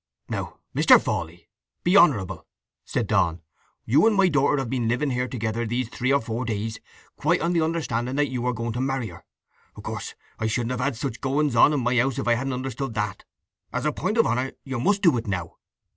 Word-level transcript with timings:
"Now, 0.27 0.57
Mr. 0.75 0.99
Fawley 0.99 1.47
be 1.83 1.95
honourable," 1.95 2.47
said 2.85 3.05
Donn. 3.05 3.43
"You 3.85 4.07
and 4.07 4.15
my 4.15 4.29
daughter 4.29 4.57
have 4.57 4.67
been 4.71 4.87
living 4.87 5.11
here 5.11 5.27
together 5.27 5.63
these 5.63 5.89
three 5.89 6.11
or 6.11 6.19
four 6.19 6.43
days, 6.43 6.79
quite 7.17 7.39
on 7.39 7.53
the 7.53 7.61
understanding 7.61 8.15
that 8.15 8.29
you 8.29 8.41
were 8.41 8.51
going 8.51 8.73
to 8.73 8.81
marry 8.81 9.09
her. 9.09 9.23
Of 9.75 9.83
course 9.83 10.15
I 10.39 10.47
shouldn't 10.47 10.71
have 10.71 10.79
had 10.79 10.95
such 10.95 11.21
goings 11.21 11.55
on 11.55 11.71
in 11.71 11.81
my 11.81 11.95
house 11.97 12.17
if 12.17 12.27
I 12.27 12.33
hadn't 12.33 12.53
understood 12.53 12.95
that. 12.95 13.25
As 13.71 13.85
a 13.85 13.91
point 13.91 14.17
of 14.17 14.25
honour 14.25 14.53
you 14.63 14.79
must 14.79 15.03
do 15.03 15.15
it 15.17 15.27
now." 15.27 15.57